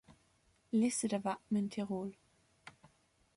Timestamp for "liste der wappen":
0.71-1.55